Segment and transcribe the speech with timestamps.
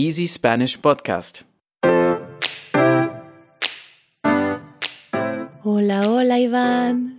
[0.00, 1.40] Easy Spanish Podcast.
[5.64, 7.18] Hola, hola Iván.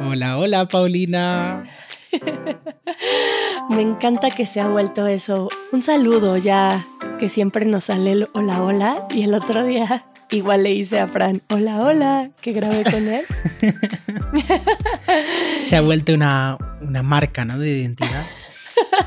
[0.00, 1.70] Hola, hola Paulina.
[3.70, 5.48] Me encanta que se ha vuelto eso.
[5.70, 6.84] Un saludo ya
[7.20, 9.06] que siempre nos sale el hola, hola.
[9.14, 13.22] Y el otro día igual le hice a Fran, hola, hola, que grabé con él.
[15.60, 17.56] se ha vuelto una, una marca, ¿no?
[17.56, 18.26] De identidad.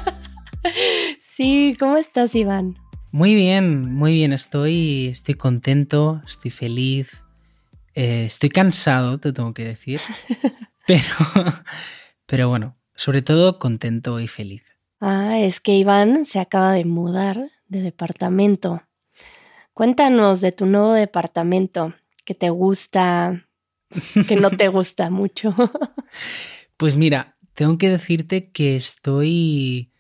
[1.36, 2.77] sí, ¿cómo estás, Iván?
[3.12, 4.34] Muy bien, muy bien.
[4.34, 7.09] Estoy, estoy contento, estoy feliz.
[7.95, 10.00] Eh, estoy cansado, te tengo que decir.
[10.88, 11.04] Pero,
[12.26, 14.64] pero bueno, sobre todo contento y feliz.
[15.00, 18.81] Ah, es que Iván se acaba de mudar de departamento.
[19.76, 21.94] Cuéntanos de tu nuevo departamento,
[22.26, 23.45] que te gusta,
[24.28, 25.53] que no te gusta mucho.
[26.76, 29.91] Pues mira, tengo que decirte que estoy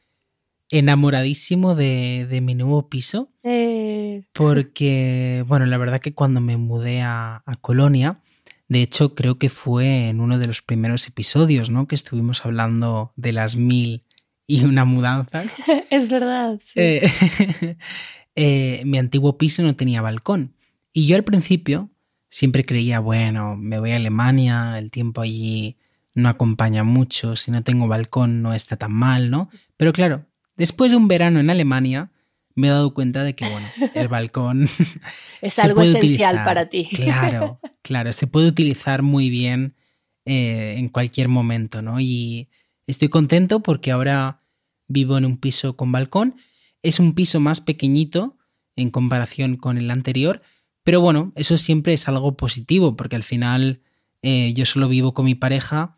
[0.69, 3.31] enamoradísimo de, mi nuevo piso.
[3.43, 4.23] Eh.
[4.33, 8.21] Porque, bueno, la verdad que cuando me mudé a, Colonia,
[8.67, 11.87] de hecho creo que fue en uno de los primeros episodios, ¿no?
[11.87, 14.03] Que estuvimos hablando de las mil
[14.47, 15.55] y una mudanzas.
[15.89, 16.59] es verdad.
[16.75, 17.09] Eh,
[18.35, 20.53] eh, mi antiguo piso no tenía balcón.
[20.93, 21.89] Y yo al principio
[22.29, 25.77] siempre creía, bueno, me voy a Alemania, el tiempo allí
[26.13, 29.49] no acompaña mucho, si no tengo balcón no está tan mal, ¿no?
[29.77, 30.25] Pero claro,
[30.59, 32.11] Después de un verano en Alemania,
[32.53, 34.69] me he dado cuenta de que, bueno, el balcón
[35.41, 36.89] es algo esencial para ti.
[36.93, 39.75] Claro, claro, se puede utilizar muy bien
[40.25, 42.01] eh, en cualquier momento, ¿no?
[42.01, 42.49] Y
[42.87, 44.41] estoy contento porque ahora
[44.89, 46.35] vivo en un piso con balcón.
[46.83, 48.37] Es un piso más pequeñito
[48.75, 50.41] en comparación con el anterior,
[50.83, 53.81] pero bueno, eso siempre es algo positivo porque al final
[54.21, 55.97] eh, yo solo vivo con mi pareja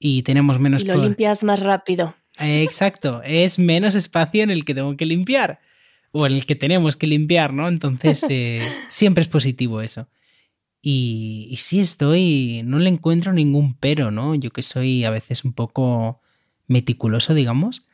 [0.00, 0.82] y tenemos menos...
[0.82, 2.14] Y lo limpias más rápido.
[2.40, 5.60] Exacto, es menos espacio en el que tengo que limpiar
[6.12, 7.68] o en el que tenemos que limpiar, ¿no?
[7.68, 10.08] Entonces, eh, siempre es positivo eso.
[10.82, 14.34] Y, sí estoy, no le encuentro ningún pero, ¿no?
[14.34, 16.20] Yo que soy a veces un poco
[16.66, 17.86] meticuloso, digamos,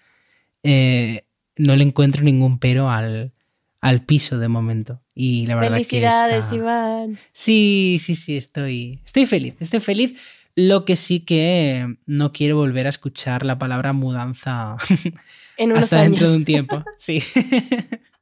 [0.63, 1.25] eh,
[1.57, 3.33] no le encuentro ningún pero al,
[3.81, 5.03] al piso de momento.
[5.15, 7.19] Y la verdad Felicidades, Iván.
[7.33, 10.15] Sí, sí, sí, estoy, estoy feliz, estoy feliz.
[10.57, 14.77] Lo que sí que no quiero volver a escuchar la palabra mudanza
[15.77, 16.83] hasta dentro de un tiempo.
[16.99, 17.23] Sí.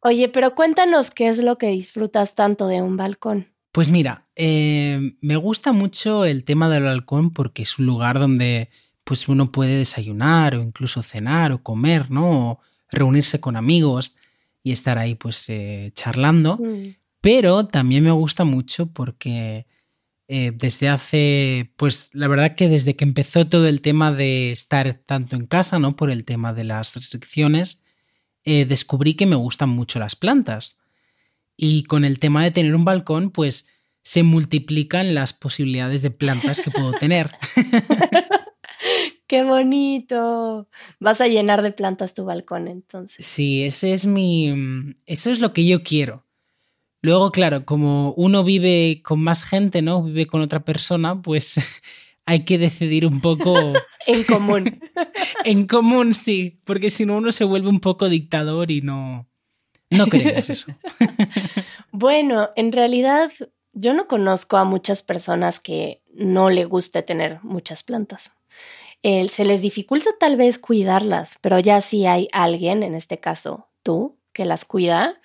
[0.00, 3.46] Oye, pero cuéntanos qué es lo que disfrutas tanto de un balcón.
[3.72, 8.68] Pues mira, eh, me gusta mucho el tema del balcón porque es un lugar donde
[9.04, 12.50] pues uno puede desayunar o incluso cenar o comer, ¿no?
[12.50, 14.14] O reunirse con amigos
[14.62, 16.56] y estar ahí pues eh, charlando.
[16.56, 16.96] Mm.
[17.20, 19.66] Pero también me gusta mucho porque
[20.26, 25.02] eh, desde hace, pues la verdad que desde que empezó todo el tema de estar
[25.06, 25.96] tanto en casa, ¿no?
[25.96, 27.82] Por el tema de las restricciones,
[28.44, 30.78] eh, descubrí que me gustan mucho las plantas.
[31.56, 33.66] Y con el tema de tener un balcón, pues
[34.02, 37.30] se multiplican las posibilidades de plantas que puedo tener.
[39.26, 40.68] ¡Qué bonito!
[41.00, 43.24] Vas a llenar de plantas tu balcón entonces.
[43.24, 44.94] Sí, ese es mi.
[45.06, 46.23] Eso es lo que yo quiero.
[47.04, 50.02] Luego, claro, como uno vive con más gente, ¿no?
[50.02, 51.56] Vive con otra persona, pues
[52.24, 53.54] hay que decidir un poco...
[54.06, 54.80] en común.
[55.44, 59.28] en común, sí, porque si no uno se vuelve un poco dictador y no...
[59.90, 60.72] No queremos eso.
[61.92, 63.30] bueno, en realidad
[63.74, 68.32] yo no conozco a muchas personas que no le guste tener muchas plantas.
[69.02, 74.16] se les dificulta tal vez cuidarlas, pero ya si hay alguien, en este caso tú,
[74.32, 75.20] que las cuida,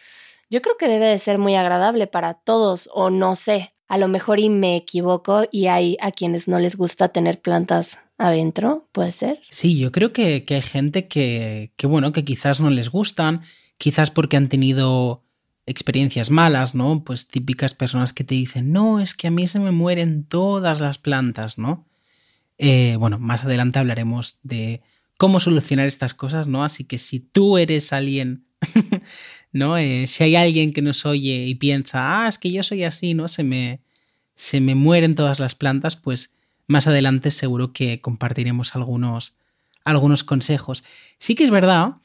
[0.50, 4.08] yo creo que debe de ser muy agradable para todos o no sé, a lo
[4.08, 9.12] mejor y me equivoco y hay a quienes no les gusta tener plantas adentro, ¿puede
[9.12, 9.40] ser?
[9.50, 13.42] Sí, yo creo que, hay gente que, que, bueno, que quizás no les gustan,
[13.78, 15.24] quizás porque han tenido
[15.66, 17.04] experiencias malas, ¿no?
[17.04, 20.82] Pues típicas personas que te dicen, no, es que a mí se me mueren todas
[20.82, 21.88] las plantas, ¿no?
[22.58, 24.82] Eh, bueno, más adelante hablaremos de
[25.18, 26.64] cómo solucionar estas cosas, ¿no?
[26.64, 28.46] Así que si tú eres alguien
[29.52, 29.78] ¿no?
[29.78, 33.14] Eh, si hay alguien que nos oye y piensa, ah, es que yo soy así,
[33.14, 33.28] ¿no?
[33.28, 33.82] Se me,
[34.35, 36.32] se me mueren todas las plantas, pues
[36.68, 39.34] más adelante seguro que compartiremos algunos,
[39.84, 40.84] algunos consejos.
[41.18, 41.96] Sí que es verdad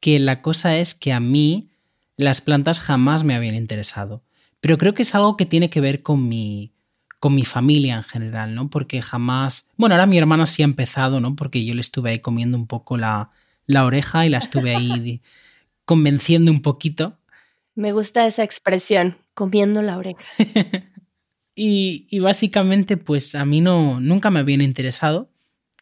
[0.00, 1.68] que la cosa es que a mí
[2.16, 4.22] las plantas jamás me habían interesado,
[4.60, 6.72] pero creo que es algo que tiene que ver con mi,
[7.20, 8.68] con mi familia en general, ¿no?
[8.68, 11.36] Porque jamás, bueno, ahora mi hermana sí ha empezado, ¿no?
[11.36, 13.30] Porque yo le estuve ahí comiendo un poco la,
[13.66, 15.22] la oreja y la estuve ahí
[15.90, 17.18] convenciendo un poquito.
[17.74, 20.22] Me gusta esa expresión, comiendo la oreja.
[21.56, 25.32] y, básicamente, pues a mí no, nunca me habían interesado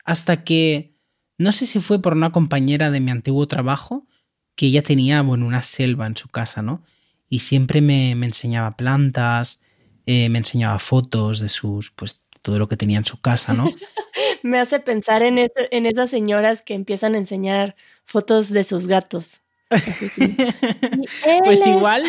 [0.06, 0.94] hasta que,
[1.36, 4.06] no sé si fue por una compañera de mi antiguo trabajo,
[4.54, 6.82] que ella tenía, bueno, una selva en su casa, ¿no?
[7.28, 9.60] Y siempre me, me enseñaba plantas,
[10.06, 13.70] eh, me enseñaba fotos de sus, pues, todo lo que tenía en su casa, ¿no?
[14.42, 17.76] me hace pensar en, en esas señoras que empiezan a enseñar
[18.06, 19.42] fotos de sus gatos.
[21.44, 22.04] pues igual,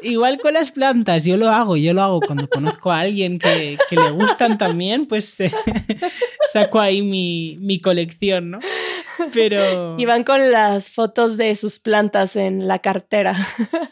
[0.00, 3.76] igual con las plantas, yo lo hago, yo lo hago cuando conozco a alguien que,
[3.90, 5.36] le gustan también, pues
[6.52, 8.60] saco ahí mi, mi, colección, ¿no?
[9.34, 9.98] Pero...
[9.98, 13.36] Y van con las fotos de sus plantas en la cartera.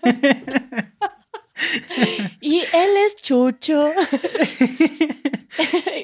[2.41, 3.93] y él es Chucho.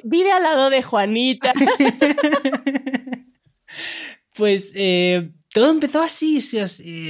[0.04, 1.54] Vive al lado de Juanita.
[4.36, 6.38] pues eh, todo empezó así,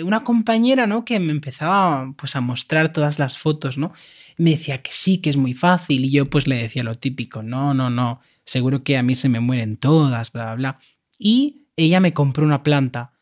[0.04, 1.04] una compañera, ¿no?
[1.04, 3.92] Que me empezaba pues a mostrar todas las fotos, ¿no?
[4.38, 7.42] Me decía que sí, que es muy fácil y yo pues le decía lo típico,
[7.42, 10.78] no, no, no, seguro que a mí se me mueren todas, bla, bla, bla.
[11.18, 13.12] Y ella me compró una planta,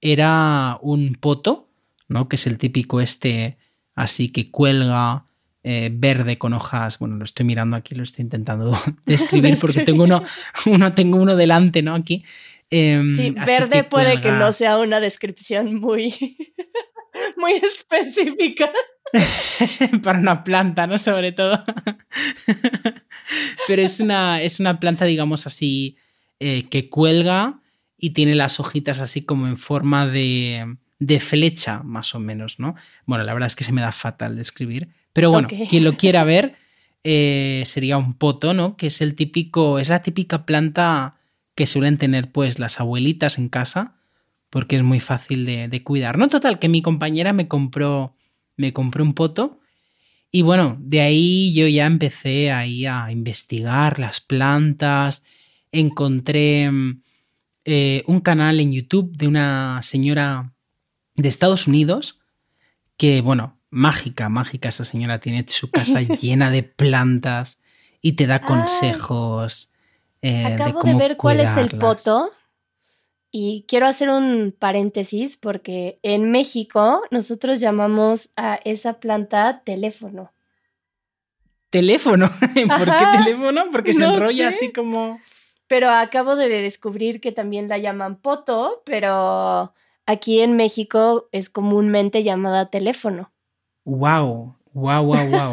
[0.00, 1.70] era un poto,
[2.08, 2.28] ¿no?
[2.28, 3.58] Que es el típico este
[3.94, 5.24] así que cuelga,
[5.68, 6.98] eh, verde con hojas.
[6.98, 10.22] Bueno, lo estoy mirando aquí, lo estoy intentando describir porque tengo uno,
[10.66, 11.94] uno, tengo uno delante, ¿no?
[11.94, 12.24] Aquí.
[12.70, 16.14] Em, sí, verde puede que no sea una descripción muy,
[17.36, 18.70] muy específica.
[20.02, 20.98] Para una planta, ¿no?
[20.98, 21.64] Sobre todo.
[23.68, 25.96] Pero es una, es una planta, digamos así,
[26.40, 27.60] eh, que cuelga
[27.98, 32.74] y tiene las hojitas así como en forma de, de flecha, más o menos, ¿no?
[33.04, 34.88] Bueno, la verdad es que se me da fatal de escribir.
[35.12, 36.56] Pero bueno, quien lo quiera ver,
[37.04, 38.76] eh, sería un poto, ¿no?
[38.76, 41.15] Que es el típico, es la típica planta
[41.56, 43.96] que suelen tener pues las abuelitas en casa,
[44.50, 46.18] porque es muy fácil de, cuidar.
[46.18, 48.14] No, total, que mi compañera me compró,
[48.56, 49.58] me compró un poto.
[50.30, 55.24] Y bueno, de ahí yo ya empecé ahí a investigar las plantas.
[55.72, 56.70] Encontré
[57.64, 60.52] eh, un canal en YouTube de una señora
[61.14, 62.20] de Estados Unidos
[62.98, 67.58] que, bueno, mágica, mágica esa señora tiene su casa llena de plantas
[68.02, 69.70] y te da consejos.
[70.22, 72.30] Eh, Acabo de, ver cuál es el poto.
[73.30, 80.32] Y quiero hacer un paréntesis porque en México nosotros llamamos a esa planta teléfono.
[81.70, 82.30] ¿Teléfono?
[82.78, 83.64] ¿Por qué teléfono?
[83.70, 85.20] Porque se enrolla así como...
[85.68, 89.74] Pero acabo de descubrir que también la llaman poto, pero
[90.06, 93.32] aquí en México es comúnmente llamada teléfono.
[93.84, 95.52] Wow, wow, wow, wow.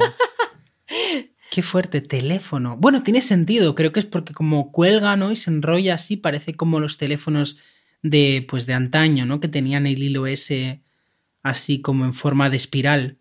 [1.54, 2.78] Qué fuerte, teléfono.
[2.80, 5.32] Bueno, tiene sentido, creo que es porque como cuelga, ¿no?
[5.32, 7.60] Y se enrolla así, parece como los teléfonos
[8.02, 9.40] de, pues de antaño, ¿no?
[9.40, 10.82] Que tenían el hilo ese
[11.44, 13.20] así como en forma de espiral.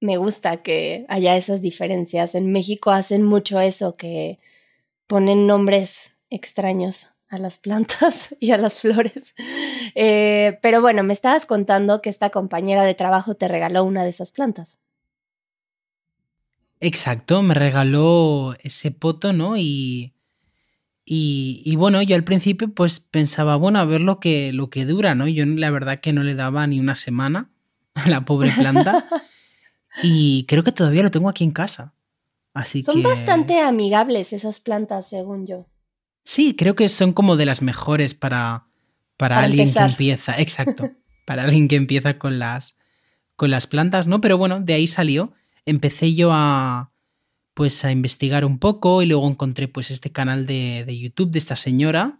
[0.00, 2.34] Me gusta que haya esas diferencias.
[2.34, 4.40] En México hacen mucho eso, que
[5.06, 9.36] ponen nombres extraños a las plantas y a las flores.
[9.94, 14.10] Eh, pero bueno, me estabas contando que esta compañera de trabajo te regaló una de
[14.10, 14.81] esas plantas.
[16.82, 19.56] Exacto, me regaló ese poto, ¿no?
[19.56, 20.14] Y,
[21.04, 25.14] y, bueno, yo al principio pues pensaba, bueno, a ver lo que, lo que dura,
[25.14, 25.28] ¿no?
[25.28, 27.52] Yo la verdad que no le daba ni una semana
[27.94, 29.06] a la pobre planta.
[30.02, 31.94] y creo que todavía lo tengo aquí en casa.
[32.52, 35.68] Así Son bastante amigables esas plantas, según yo.
[36.24, 38.66] Sí, creo que son como de las mejores para,
[39.16, 40.36] para, alguien que empieza.
[40.36, 40.90] Exacto.
[41.26, 42.76] para alguien que empieza con las,
[43.36, 44.20] con las plantas, ¿no?
[44.20, 45.32] Pero bueno, de ahí salió
[45.66, 46.90] empecé yo a
[47.54, 51.56] pues a investigar un poco y luego encontré pues este canal de, YouTube de esta
[51.56, 52.18] señora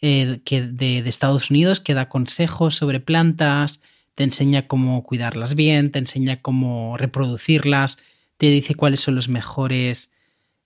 [0.00, 3.80] que de, de, Estados Unidos que da consejos sobre plantas,
[4.14, 7.98] te enseña cómo cuidarlas bien, te enseña cómo reproducirlas,
[8.36, 10.12] te dice cuáles son los mejores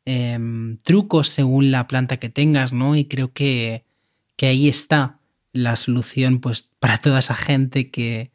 [0.05, 2.97] em, trucos según la planta que tengas, ¿no?
[2.97, 3.85] Y creo que,
[4.37, 5.19] que ahí está
[5.53, 8.32] la solución pues para toda esa gente que,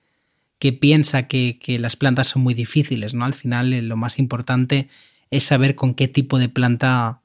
[0.59, 3.25] que piensa que, las plantas son muy difíciles, ¿no?
[3.25, 4.89] Al final eh, lo más importante
[5.29, 7.21] es saber con qué tipo de planta,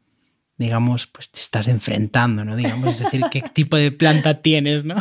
[0.59, 2.57] digamos, pues te estás enfrentando, ¿no?
[2.57, 4.97] Digamos, es decir, qué tipo de planta tienes, ¿no?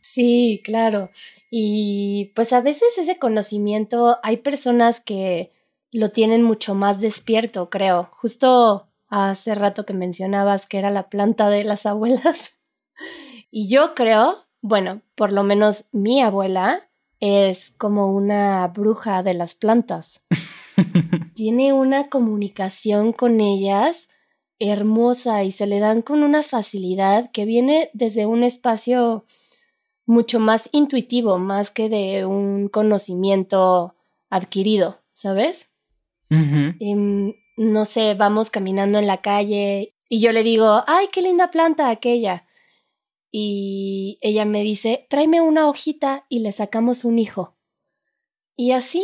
[0.00, 1.10] Sí, claro.
[1.50, 5.52] Y pues a veces ese conocimiento, hay personas que
[5.92, 8.08] lo tienen mucho más despierto, creo.
[8.12, 12.52] Justo hace rato que mencionabas que era la planta de las abuelas.
[13.52, 16.89] Y yo creo, bueno, por lo menos mi abuela
[17.20, 20.22] es como una bruja de las plantas.
[21.34, 24.08] Tiene una comunicación con ellas
[24.60, 29.24] hermosa y se le dan con una facilidad que viene desde un espacio
[30.06, 33.94] mucho más intuitivo, más que de un conocimiento
[34.28, 35.68] adquirido, ¿sabes?
[36.28, 41.50] Em, no sé, vamos caminando en la calle y yo le digo, ay, qué linda
[41.50, 42.44] planta aquella.
[43.32, 47.54] Y ella me dice, tráeme una hojita y le sacamos un hijo.
[48.56, 49.02] Y así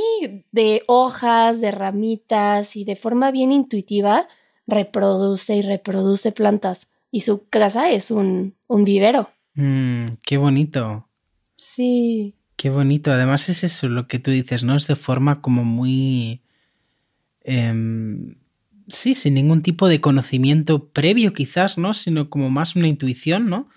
[0.52, 4.28] de hojas, de ramitas y de forma bien intuitiva,
[4.66, 6.88] reproduce y reproduce plantas.
[7.10, 9.30] Y su casa es un, un vivero.
[9.54, 11.08] Mm, qué bonito.
[11.56, 12.34] Sí.
[12.56, 13.12] Qué bonito.
[13.12, 14.76] Además es eso lo que tú dices, ¿no?
[14.76, 16.42] Es de forma como muy...
[17.42, 18.34] Em,
[18.88, 21.94] sí, sin ningún tipo de conocimiento previo quizás, ¿no?
[21.94, 23.68] Sino como más una intuición, ¿no?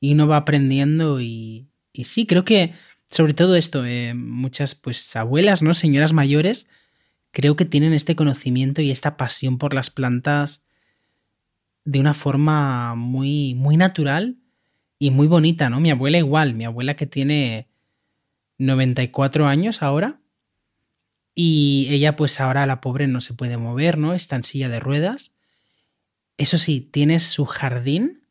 [0.00, 2.74] Y uno va aprendiendo y, y sí, creo que
[3.10, 5.74] sobre todo esto, eh, muchas pues abuelas, ¿no?
[5.74, 6.68] Señoras mayores,
[7.30, 10.62] creo que tienen este conocimiento y esta pasión por las plantas
[11.84, 14.36] de una forma muy, muy natural
[14.98, 15.80] y muy bonita, ¿no?
[15.80, 17.68] Mi abuela igual, mi abuela que tiene
[18.58, 20.20] 94 años ahora
[21.34, 24.12] y ella pues ahora la pobre no se puede mover, ¿no?
[24.12, 25.32] Está en silla de ruedas.
[26.36, 28.24] Eso sí, tiene su jardín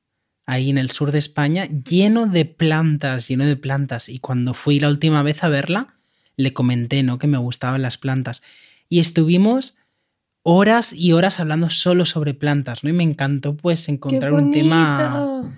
[0.47, 4.09] ahí en el sur de España, lleno de plantas, lleno de plantas.
[4.09, 5.95] Y cuando fui la última vez a verla,
[6.37, 7.19] le comenté, ¿no?
[7.19, 8.41] Que me gustaban las plantas.
[8.89, 9.75] Y estuvimos
[10.43, 12.89] horas y horas hablando solo sobre plantas, ¿no?
[12.89, 15.53] Y me encantó, pues, encontrar un tema.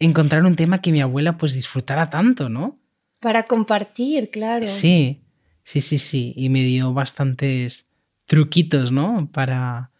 [0.00, 2.80] Encontrar un tema que mi abuela, pues, disfrutara tanto, ¿no?
[3.20, 4.66] Para compartir, claro.
[4.66, 5.22] Sí,
[5.62, 6.32] sí, sí, sí.
[6.36, 7.86] Y me dio bastantes
[8.26, 9.30] truquitos, ¿no?
[9.30, 9.91] Para,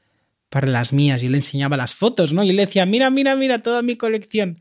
[0.52, 1.22] para las mías.
[1.22, 2.44] Yo le enseñaba las fotos, ¿no?
[2.44, 4.60] Y le decía, mira, mira, mira toda mi colección.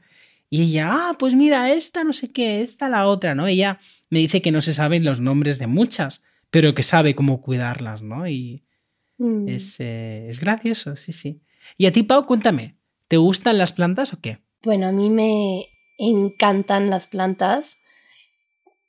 [0.50, 3.46] Y ella, ah, pues mira, esta, no sé qué, esta, la otra, ¿no?
[3.46, 3.78] Ella
[4.10, 8.02] me dice que no se saben los nombres de muchas, pero que sabe cómo cuidarlas,
[8.02, 8.26] ¿no?
[8.26, 8.64] Y
[9.18, 9.50] mm.
[9.50, 11.42] es, eh, es gracioso, sí, sí.
[11.78, 12.78] Y a ti, Pau, cuéntame,
[13.10, 14.40] ¿te gustan las plantas o qué?
[14.64, 15.68] Bueno, a mí me
[15.98, 17.76] encantan las plantas,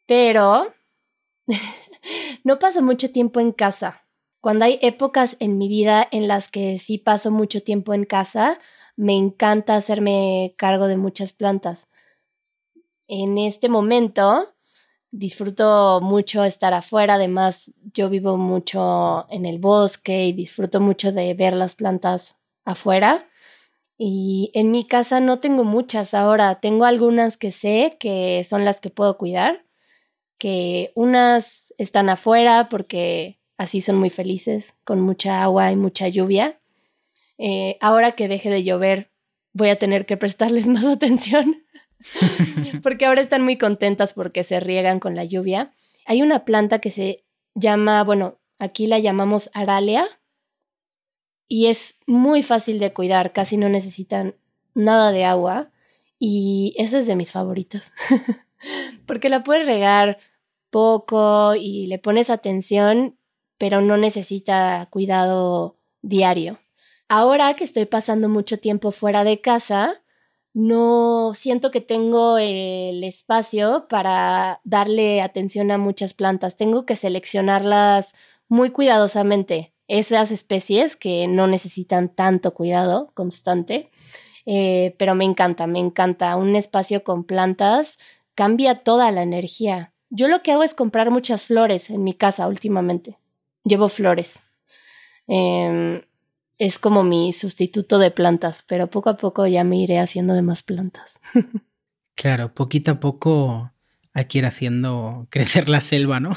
[0.06, 0.72] pero
[2.44, 4.02] no paso mucho tiempo en casa.
[4.42, 8.58] Cuando hay épocas en mi vida en las que sí paso mucho tiempo en casa,
[8.96, 11.86] me encanta hacerme cargo de muchas plantas.
[13.06, 14.52] En este momento
[15.12, 21.34] disfruto mucho estar afuera, además yo vivo mucho en el bosque y disfruto mucho de
[21.34, 23.28] ver las plantas afuera.
[23.96, 28.80] Y en mi casa no tengo muchas ahora, tengo algunas que sé que son las
[28.80, 29.64] que puedo cuidar,
[30.36, 36.58] que unas están afuera porque así son muy felices, con mucha agua y mucha lluvia.
[37.38, 39.10] Eh, ahora que deje de llover,
[39.52, 41.62] voy a tener que prestarles más atención,
[42.82, 45.72] porque ahora están muy contentas porque se riegan con la lluvia.
[46.04, 50.06] Hay una planta que se llama, bueno, aquí la llamamos aralia,
[51.48, 54.34] y es muy fácil de cuidar, casi no necesitan
[54.74, 55.70] nada de agua,
[56.18, 57.92] y esa es de mis favoritas,
[59.06, 60.18] porque la puedes regar
[60.70, 63.18] poco y le pones atención
[63.62, 66.58] pero no necesita cuidado diario.
[67.08, 70.02] Ahora que estoy pasando mucho tiempo fuera de casa,
[70.52, 76.56] no siento que tengo el espacio para darle atención a muchas plantas.
[76.56, 78.16] Tengo que seleccionarlas
[78.48, 79.72] muy cuidadosamente.
[79.86, 83.92] Esas especies que no necesitan tanto cuidado constante.
[84.44, 86.34] Eh, pero me encanta, me encanta.
[86.34, 87.96] Un espacio con plantas
[88.34, 89.94] cambia toda la energía.
[90.10, 93.21] Yo lo que hago es comprar muchas flores en mi casa últimamente
[93.64, 94.42] llevo flores.
[95.26, 96.02] Em,
[96.58, 100.42] es como mi sustituto de plantas, pero poco a poco ya me iré haciendo de
[100.42, 101.20] más plantas.
[102.14, 103.72] claro, poquito a poco
[104.14, 106.32] hay que ir haciendo crecer la selva, ¿no?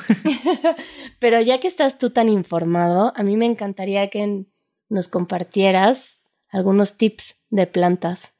[1.19, 4.45] pero ya que estás tú tan informado, a mí me encantaría que
[4.89, 8.33] nos compartieras algunos tips de plantas.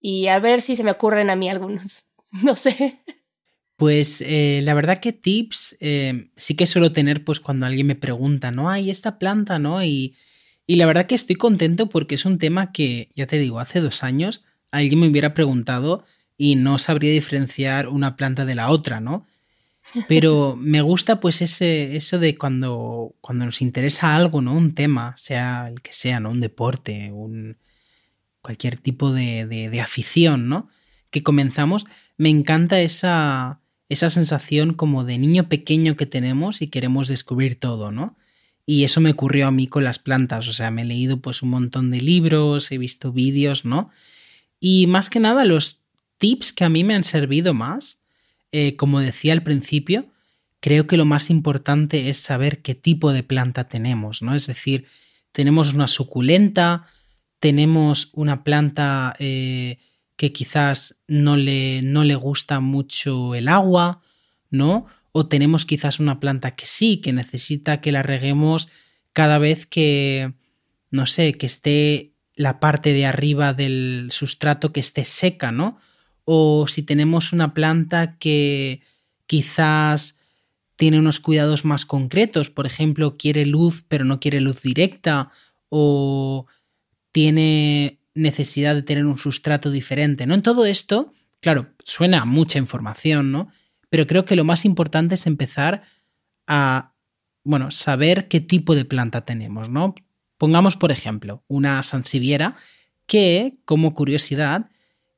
[0.00, 2.04] Y a ver si se me ocurren a mí algunos.
[2.42, 2.98] No sé.
[3.82, 7.96] Pues eh, la verdad que tips eh, sí que suelo tener pues cuando alguien me
[7.96, 8.70] pregunta, ¿no?
[8.70, 9.82] Hay esta planta, ¿no?
[9.82, 10.14] Y,
[10.68, 13.80] y la verdad que estoy contento porque es un tema que, ya te digo, hace
[13.80, 16.04] dos años alguien me hubiera preguntado
[16.38, 19.26] y no sabría diferenciar una planta de la otra, ¿no?
[20.06, 24.54] Pero me gusta pues ese, eso de cuando, cuando nos interesa algo, ¿no?
[24.54, 26.30] Un tema, sea el que sea, ¿no?
[26.30, 27.56] Un deporte, un,
[28.42, 30.68] cualquier tipo de, de, de afición, ¿no?
[31.10, 31.84] Que comenzamos,
[32.16, 33.58] me encanta esa,
[33.92, 38.16] esa sensación como de niño pequeño que tenemos y queremos descubrir todo, ¿no?
[38.64, 41.42] Y eso me ocurrió a mí con las plantas, o sea, me he leído pues
[41.42, 43.90] un montón de libros, he visto vídeos, ¿no?
[44.60, 45.82] Y más que nada los
[46.16, 47.98] tips que a mí me han servido más,
[48.50, 50.06] eh, como decía al principio,
[50.60, 54.34] creo que lo más importante es saber qué tipo de planta tenemos, ¿no?
[54.34, 54.86] Es decir,
[55.32, 56.86] tenemos una suculenta,
[57.40, 59.78] tenemos una planta eh,
[60.16, 64.02] que quizás no le, no le gusta mucho el agua,
[64.50, 64.86] ¿no?
[65.12, 68.70] O tenemos quizás una planta que sí, que necesita que la reguemos
[69.12, 70.32] cada vez que,
[70.90, 75.78] no sé, que esté la parte de arriba del sustrato que esté seca, ¿no?
[76.24, 78.82] O si tenemos una planta que
[79.26, 80.18] quizás
[80.76, 85.30] tiene unos cuidados más concretos, por ejemplo, quiere luz pero no quiere luz directa,
[85.68, 86.46] o
[87.12, 90.34] tiene necesidad de tener un sustrato diferente, ¿no?
[90.34, 93.48] En todo esto, claro, suena mucha información, ¿no?
[93.88, 95.82] Pero creo que lo más importante es empezar
[96.46, 96.94] a,
[97.44, 99.94] bueno, saber qué tipo de planta tenemos, ¿no?
[100.38, 102.56] Pongamos, por ejemplo, una sansiviera
[103.06, 104.70] que, como curiosidad,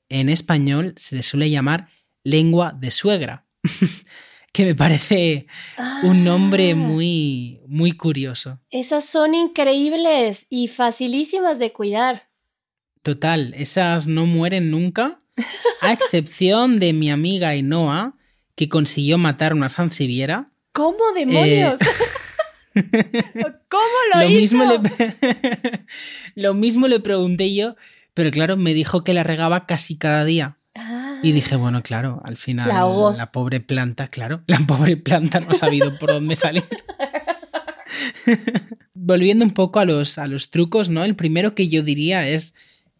[0.08, 1.88] en español se le suele llamar
[2.24, 3.46] lengua de suegra,
[4.52, 5.46] que me parece
[6.02, 6.76] un nombre Ah.
[6.76, 8.60] muy, muy curioso.
[8.70, 12.28] Esas son increíbles y facilísimas de cuidar.
[13.04, 15.20] Total, esas no mueren nunca,
[15.82, 18.16] a excepción de mi amiga Ainhoa,
[18.56, 20.50] que consiguió matar una sansiviera.
[20.72, 21.74] ¿Cómo demonios?
[23.68, 23.84] ¿Cómo
[24.14, 24.56] lo, Eh, Lo hizo?
[24.56, 25.86] mismo, le...
[26.34, 27.76] lo mismo le pregunté yo,
[28.14, 30.56] pero claro, me dijo que la regaba casi cada día.
[30.74, 31.20] Ah.
[31.22, 35.50] Y dije, bueno, claro, al final La la pobre planta, claro, la pobre planta no
[35.50, 36.64] ha sabido por dónde salir.
[38.94, 41.04] Volviendo un poco a los, a los trucos, ¿no?
[41.04, 42.54] El primero que yo diría es,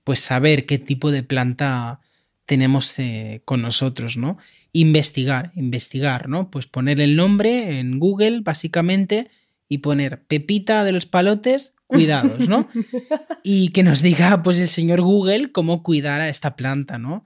[0.04, 2.00] pues, saber qué tipo de planta
[2.46, 4.38] tenemos eh, con nosotros, ¿no?
[4.73, 6.50] Investigar, investigar, ¿no?
[6.50, 9.30] Pues poner el nombre en Google, básicamente,
[9.68, 12.68] y poner Pepita de los palotes, cuidados, ¿no?
[13.42, 17.25] y que nos diga, pues, el señor Google cómo cuidar a esta planta, ¿no?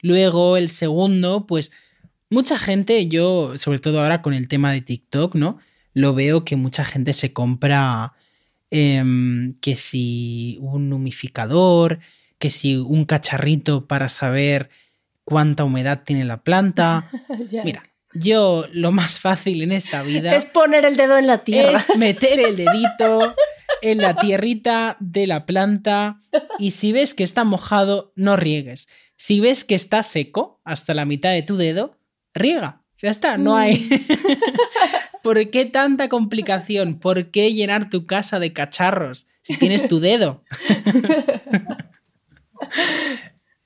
[0.00, 1.72] Luego, el segundo, pues
[2.30, 5.58] mucha gente, yo, sobre todo ahora con el tema de TikTok, ¿no?
[5.94, 8.12] Lo veo que mucha gente se compra
[8.70, 12.00] em, que si un humificador,
[12.38, 14.70] que si un cacharrito para saber
[15.24, 17.10] cuánta humedad tiene la planta.
[17.64, 17.82] Mira,
[18.14, 21.84] yo lo más fácil en esta vida Es poner el dedo en la tierra.
[21.86, 23.34] es meter el dedito
[23.82, 26.20] en la tierrita de la planta
[26.58, 28.88] y si ves que está mojado, no riegues.
[29.16, 31.98] Si ves que está seco hasta la mitad de tu dedo,
[32.34, 32.82] riega.
[33.00, 33.76] Ya está, no hay.
[35.28, 36.98] ¿Por qué tanta complicación?
[36.98, 40.42] ¿Por qué llenar tu casa de cacharros si tienes tu dedo?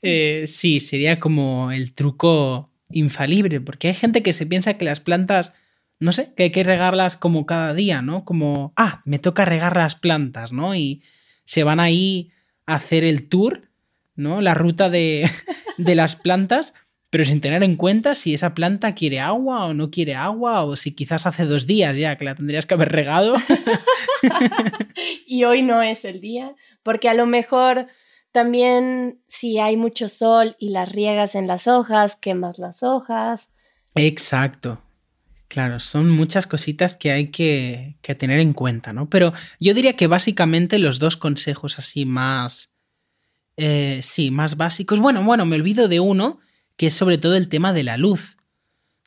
[0.04, 4.98] Eh, sí, sería como el truco infalible, porque hay gente que se piensa que las
[4.98, 5.54] plantas,
[6.00, 8.24] no sé, que hay que regarlas como cada día, ¿no?
[8.24, 10.74] Como, ah, me toca regar las plantas, ¿no?
[10.74, 11.04] Y
[11.44, 12.32] se van ahí
[12.66, 13.70] a hacer el tour,
[14.16, 14.40] ¿no?
[14.40, 15.30] La ruta de,
[15.78, 16.74] de las plantas,
[17.12, 20.77] pero sin tener en cuenta si esa planta quiere agua o no quiere agua, o
[20.77, 23.35] si quizás hace dos días ya que la tendrías que haber regado.
[25.27, 27.88] y hoy no es el día, porque a lo mejor
[28.33, 33.51] también si hay mucho sol y las riegas en las hojas, quemas las hojas.
[33.94, 34.81] Exacto.
[35.48, 39.11] Claro, son muchas cositas que hay que, que, tener en cuenta, ¿no?
[39.11, 42.72] Pero yo diría que básicamente los dos consejos así más...
[43.59, 44.98] Eh, sí, más básicos.
[44.98, 46.40] Bueno, bueno, me olvido de uno,
[46.82, 48.38] que es sobre todo el tema de la luz,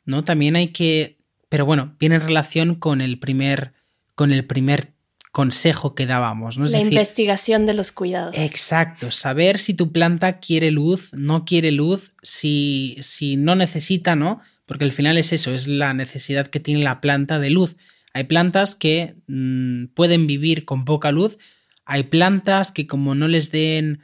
[0.06, 0.24] ¿no?
[0.24, 1.18] También hay que...
[1.50, 3.74] Pero bueno, viene en relación con el primer,
[4.14, 4.94] con el primer
[5.30, 6.64] consejo que dábamos, ¿no?
[6.64, 8.34] Es la decir, investigación de los cuidados.
[8.38, 14.40] Exacto, saber si tu planta quiere luz, no quiere luz, si, si no necesita, ¿no?
[14.64, 17.76] Porque al final es eso, es la necesidad que tiene la planta de luz.
[18.14, 21.36] Hay plantas que mmm, pueden vivir con poca luz,
[21.84, 24.00] hay plantas que como no les den,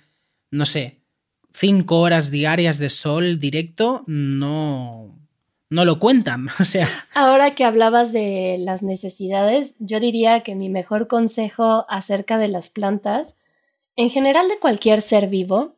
[0.50, 1.01] no sé,
[1.54, 5.18] cinco horas diarias de sol directo, no,
[5.70, 6.48] no lo cuentan.
[6.60, 6.88] O sea.
[7.14, 12.70] Ahora que hablabas de las necesidades, yo diría que mi mejor consejo acerca de las
[12.70, 13.36] plantas,
[13.96, 15.76] en general de cualquier ser vivo,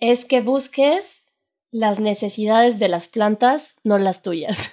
[0.00, 1.22] es que busques
[1.70, 4.70] las necesidades de las plantas, no las tuyas.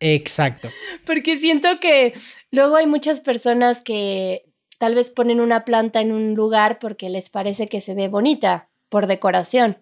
[0.00, 0.68] Exacto.
[1.06, 2.14] Porque siento que
[2.50, 7.30] luego hay muchas personas que tal vez ponen una planta en un lugar porque les
[7.30, 9.78] parece que se ve bonita por decoración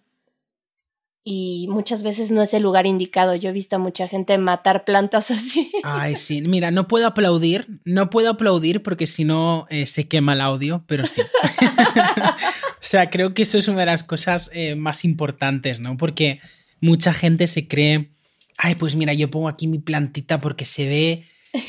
[1.29, 3.35] y muchas veces no es el lugar indicado.
[3.35, 5.73] Yo he visto a mucha gente matar plantas así.
[5.83, 6.41] Ay, sí.
[6.41, 10.85] Mira, no puedo aplaudir, no puedo aplaudir porque si no eh, se quema el audio,
[10.87, 11.23] pero sí.
[11.63, 15.97] o sea, creo que eso es una de las cosas eh, más importantes, ¿no?
[15.97, 16.41] Porque
[16.81, 18.13] mucha gente se cree,
[18.57, 21.25] ay, pues mira, yo pongo aquí mi plantita porque se ve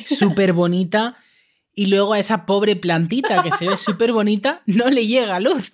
[0.06, 1.18] súper bonita
[1.74, 5.74] y luego a esa pobre plantita que se ve súper bonita no le llega luz.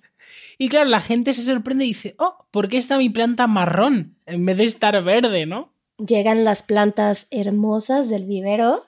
[0.58, 4.18] Y claro, la gente se sorprende y dice, oh, ¿por qué está mi planta marrón
[4.26, 5.74] en vez de estar verde, no?
[5.98, 8.86] Llegan las plantas hermosas del vivero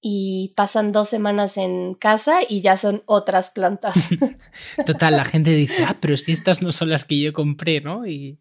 [0.00, 3.94] y pasan dos semanas en casa y ya son otras plantas.
[4.86, 8.06] Total, la gente dice, ah, pero si estas no son las que yo compré, ¿no?
[8.06, 8.38] Y,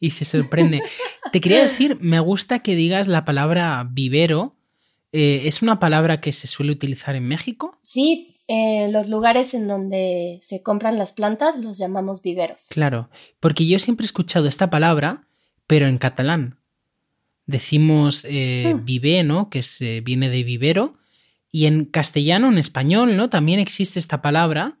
[0.00, 0.82] y se sorprende.
[1.32, 4.56] Te quería decir, me gusta que digas la palabra vivero.
[5.12, 7.78] Eh, ¿Es una palabra que se suele utilizar en México?
[7.82, 12.66] Sí, eh, los lugares en donde se compran las plantas los llamamos viveros.
[12.70, 15.28] Claro, porque yo siempre he escuchado esta palabra,
[15.66, 16.58] pero en catalán.
[17.46, 18.84] Decimos eh, Hmm.
[18.84, 19.50] vivé, ¿no?
[19.50, 20.94] Que se viene de vivero.
[21.50, 23.30] Y en castellano, en español, ¿no?
[23.30, 24.78] También existe esta palabra,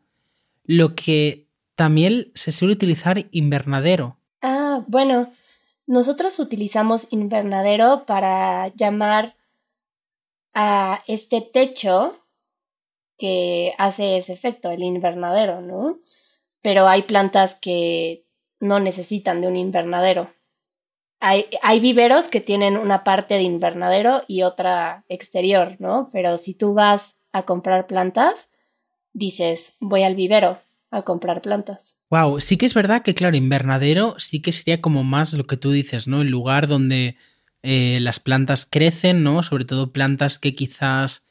[0.64, 4.18] lo que también se suele utilizar invernadero.
[4.42, 5.32] Ah, bueno,
[5.86, 9.34] nosotros utilizamos invernadero para llamar
[10.54, 12.18] a este techo
[13.18, 15.98] que hace ese efecto, el invernadero, ¿no?
[16.62, 18.24] Pero hay plantas que
[18.60, 20.32] no necesitan de un invernadero.
[21.20, 26.10] Hay, hay viveros que tienen una parte de invernadero y otra exterior, ¿no?
[26.12, 28.48] Pero si tú vas a comprar plantas,
[29.12, 31.96] dices, voy al vivero a comprar plantas.
[32.10, 35.56] Wow, sí que es verdad que, claro, invernadero sí que sería como más lo que
[35.56, 36.22] tú dices, ¿no?
[36.22, 37.16] El lugar donde
[37.62, 39.42] eh, las plantas crecen, ¿no?
[39.42, 41.27] Sobre todo plantas que quizás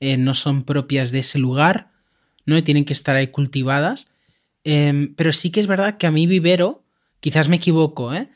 [0.00, 1.90] eh, no son propias de ese lugar,
[2.46, 2.56] ¿no?
[2.56, 4.08] Y tienen que estar ahí cultivadas.
[4.64, 6.82] Em, pero sí que es verdad que a mí vivero,
[7.20, 8.28] quizás me equivoco, ¿eh?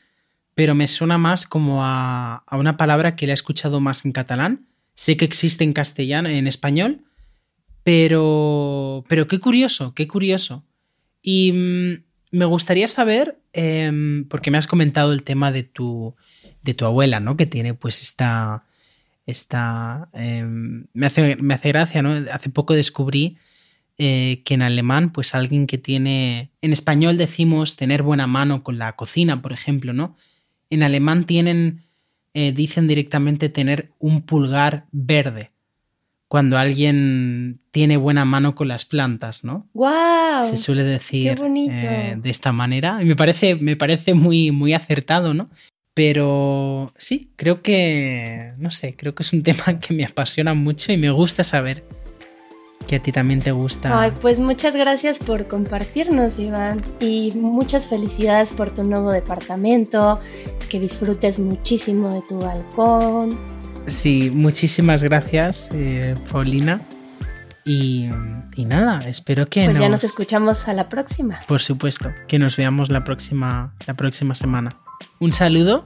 [0.53, 4.13] Pero me suena más como a, a una palabra que la he escuchado más en
[4.13, 4.67] catalán.
[4.93, 7.01] Sé que existe en castellano, en español,
[7.85, 10.63] pero, pero qué curioso, qué curioso.
[11.21, 16.15] Y mm, me gustaría saber, em, porque me has comentado el tema de tu,
[16.63, 17.37] de tu abuela, ¿no?
[17.37, 18.64] Que tiene pues esta...
[19.25, 22.25] esta em, me, hace, me hace gracia, ¿no?
[22.31, 23.37] Hace poco descubrí
[23.97, 26.51] eh, que en alemán, pues alguien que tiene...
[26.61, 30.15] En español decimos tener buena mano con la cocina, por ejemplo, ¿no?
[30.69, 31.83] En alemán tienen...
[32.33, 35.51] eh, dicen directamente tener un pulgar verde.
[36.27, 39.65] Cuando alguien tiene buena mano con las plantas, ¿no?
[39.73, 40.43] ¡Guau!
[40.43, 41.73] se suele decir qué bonito.
[41.73, 42.99] eh, de esta manera.
[43.01, 45.49] Y me parece, me parece muy, muy acertado, ¿no?
[45.95, 50.91] Pero sí, creo que, no sé, creo que es un tema que me apasiona mucho
[50.91, 51.83] y me gusta saber
[52.85, 53.99] que a ti también te gusta.
[53.99, 56.83] Ay, pues muchas gracias por compartirnos, Iván.
[56.99, 60.21] Y muchas felicidades por tu nuevo departamento.
[60.69, 63.39] Que disfrutes muchísimo de tu balcón.
[63.87, 66.81] Sí, muchísimas gracias, eh, Paulina.
[67.63, 68.09] Y,
[68.55, 71.39] y nada, espero que Pues nos, ya nos escuchamos a la próxima.
[71.47, 74.77] Por supuesto, que nos veamos la próxima, la próxima semana.
[75.19, 75.85] Un saludo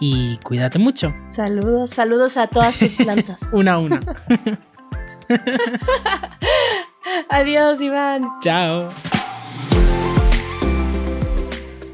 [0.00, 1.14] y cuídate mucho.
[1.32, 3.40] Saludos, saludos a todas tus plantas.
[3.52, 4.00] Una a una.
[7.28, 8.28] Adiós, Iván.
[8.40, 8.88] Chao.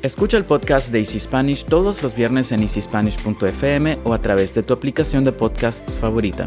[0.03, 4.65] Escucha el podcast de Easy Spanish todos los viernes en easyspanish.fm o a través de
[4.65, 6.47] tu aplicación de podcasts favorita.